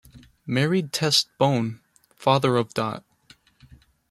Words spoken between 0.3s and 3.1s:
Married Tess Bone, father of Dot.